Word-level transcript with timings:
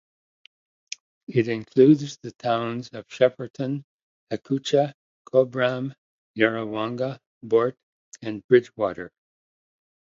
It 1.27 1.47
includes 1.47 2.17
the 2.23 2.31
towns 2.31 2.89
of 2.91 3.07
Shepparton, 3.07 3.83
Echuca, 4.31 4.95
Cobram, 5.29 5.93
Yarrawonga, 6.35 7.19
Boort 7.45 7.75
and 8.23 8.43
Bridgewater. 8.47 9.11